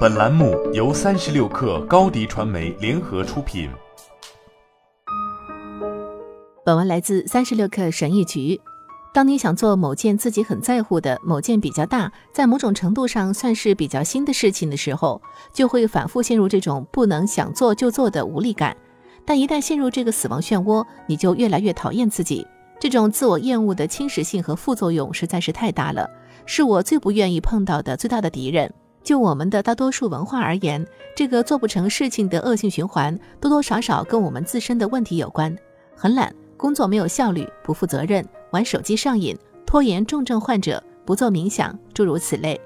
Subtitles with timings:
[0.00, 3.70] 本栏目由三十六氪高低传媒联合出品。
[6.64, 8.60] 本文来自三十六氪神译局。
[9.14, 15.20] 当你想做某件自己很在乎的、某件比较大，在某种程度上算是比较新的事情的时候，
[15.52, 18.76] 就会反复陷入这种不能想做就做的无力感。
[19.24, 22.46] 但一旦陷入这个死亡漩涡，你就越来越讨厌自己。
[22.78, 26.08] 这种自我厌恶的侵蚀性和副作用实在是太大了，
[26.44, 28.72] 是我最不愿意碰到的最大的敌人。
[29.02, 35.56] 就我们的大多数文化而言，这个做不成事情的恶性循环，多多少少跟我们自身的问题有关：
[35.96, 42.60] 很懒，工作没有效率，不负责任，玩手机上瘾，拖延重症患者，不做冥想，诸如此类。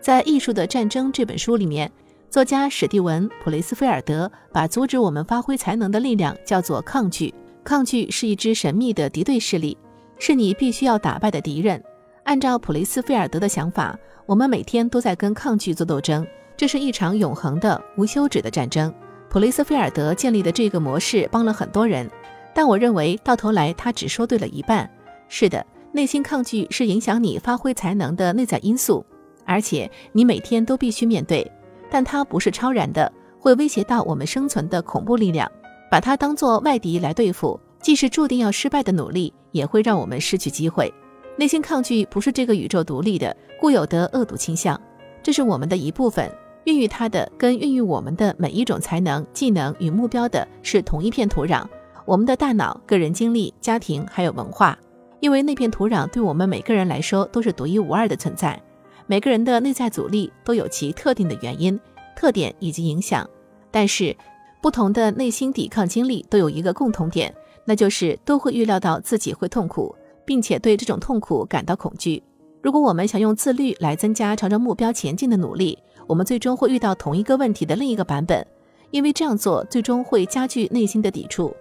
[0.00, 1.90] 在《艺术的战争》这本书里面，
[2.28, 7.34] 作家史蒂文·普雷斯菲尔德把阻止我们发挥才能的力量叫做抗拒。
[7.64, 9.76] 抗拒是一支神秘的敌对势力，
[10.18, 11.82] 是你必须要打败的敌人。
[12.24, 13.98] 按照普雷斯菲尔德的想法，
[14.30, 16.24] 我们每天都在跟抗拒做斗争，
[16.56, 18.94] 这是一场永恒的、无休止的战争。
[19.28, 22.08] 普雷斯菲尔德建立的这个模式帮了很多人，
[22.54, 24.88] 但我认为到头来他只说对了一半。
[25.28, 29.04] 是的，内心抗拒是影响你发挥才能的内在因素，
[29.44, 31.50] 而且你每天都必须面对，
[31.90, 35.50] 但它不是超然的，会威胁到我们生存的恐怖力量。
[35.90, 40.94] 把它当作外敌来对付，既是注定要失败的努力，也会让我们失去机会。
[41.40, 44.78] 内心抗拒不是这个宇宙独立的、固有的恶毒倾向，
[45.22, 46.30] 这是我们的一部分。
[46.64, 51.64] 孕育它的，跟孕育我们的每一种才能、技能与目标的是同一片土壤——
[52.04, 54.78] 我们的大脑、个人经历、家庭还有文化。
[55.20, 58.62] 因为那片土壤对我们每个人来说都是独一无二的存在，
[59.06, 61.80] 每个人的内在阻力都有其特定的原因、
[62.14, 63.26] 特点以及影响，
[63.70, 64.14] 但是。
[64.62, 69.96] 不同的内心抵抗经历都有一个共同点，那就是都会预料到自己会痛苦，
[70.30, 72.22] 并且对这种痛苦感到恐惧。
[72.62, 78.46] 如果我们想用自律来增加朝着目标前进的努力，我们最终会遇到同一个问题的另一个版本，
[78.92, 81.52] 因为这样做最终会加剧内心的抵触。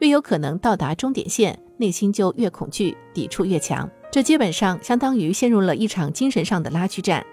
[0.00, 3.88] 越有可能到达终点线，内心就越恐惧，抵触越强。
[4.12, 7.24] 这基本上相当于陷入了一场精神上的拉锯战。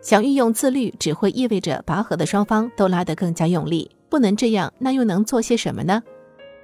[0.00, 3.90] 想运用自律，只会意味着拔河的双方都拉得更加用力。
[4.08, 6.00] 不能这样，那又能做些什么呢？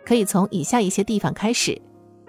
[0.04, 1.76] 可以从以下一些地方开始：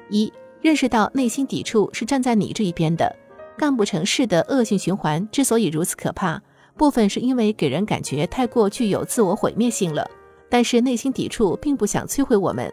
[0.10, 0.34] 一、
[0.64, 3.16] 认识到内心抵触是站在你这一边的。
[3.58, 6.42] 干不成事的恶性循环之所以如此可怕，
[6.76, 10.10] 部分是因为给人感觉太过具有自我毁灭性了。
[10.50, 12.72] 但是内心抵触并不想摧毁我们，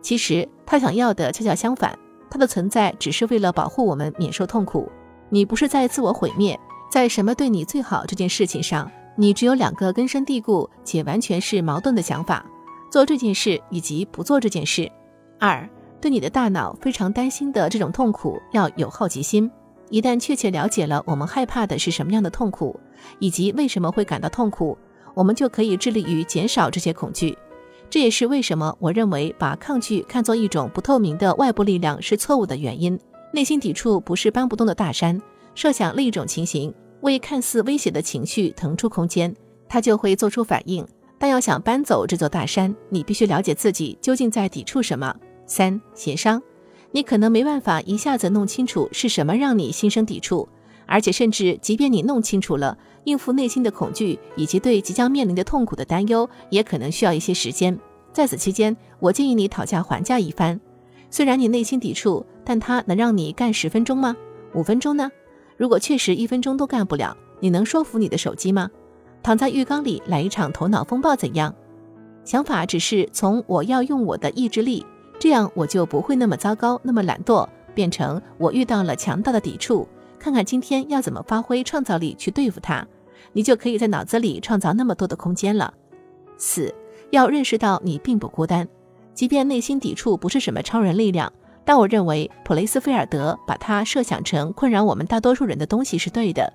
[0.00, 1.98] 其实他想要的恰恰相反，
[2.30, 4.90] 他的存在只是为了保护我们免受痛苦。
[5.28, 6.58] 你不是在自我毁灭，
[6.90, 8.90] 在什么对你最好这件事情上。
[9.16, 12.44] 你只有两个根深蒂固且完全是矛盾的想法：
[12.90, 14.90] 做这件事以及不做这件事。
[15.38, 15.68] 二，
[16.04, 19.50] 对你的大脑非常担心的这种痛苦要有好奇心。
[19.88, 22.78] 一旦确切了解了我们害怕的是什么样的痛苦，
[23.20, 24.76] 以及为什么会感到痛苦，
[25.14, 27.34] 我们就可以致力于减少这些恐惧。
[27.88, 33.00] 这也是为什么我认为把抗拒看作一种不透明的外部力量是错误的原因。
[33.32, 35.18] 内心抵触不是搬不动的大山。
[35.54, 36.70] 设想另一种情形。
[37.00, 39.34] 为看似威胁的情绪腾出空间，
[39.66, 40.86] 它就会做出反应。
[41.18, 45.16] 但要想搬走这座大山，你必须了解自己究竟在抵触什么。
[45.46, 46.42] 三、协商，
[46.92, 50.48] 你可能没办法一下子弄清楚是什么让你心生抵触，
[50.86, 57.78] 而且甚至即便你弄清楚了，应付内心的恐惧以及对即将面临的痛苦的担忧，也可能需要一些时间。
[58.12, 60.60] 在此期间，我建议你讨价还价一番。
[61.10, 64.16] 虽然你内心抵触，但它能让你干十分钟吗？
[64.54, 65.10] 五分钟呢？
[65.56, 68.70] 如果确实一分钟都干不了，你能说服你的手机吗？
[69.22, 71.54] 躺在浴缸里来一场头脑风暴怎样？
[72.24, 74.84] 想法只是从我要用我的意志力，
[75.24, 82.86] 这样我就不会那么糟糕，那么懒惰，变成我遇到了强大的抵触，看看今天要怎么发挥创造力去对付它，
[83.32, 85.72] 你就可以在脑子里创造那么多的空间了。
[86.36, 86.74] 四，
[87.08, 88.68] 要认识到你并不孤单，
[89.14, 91.32] 即便内心抵触不是什么超人力量。
[91.64, 96.52] 但我认为普雷斯菲尔德把它设想成困扰我们大多数人的东西是对的。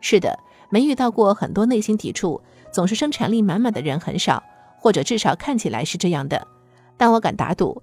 [0.00, 0.38] 是的，
[0.70, 2.40] 没遇到过很多内心抵触、
[2.70, 4.40] 总是生产力满满的人很少，
[4.78, 6.46] 或者至少看起来是这样的。
[6.96, 7.82] 但我敢打赌，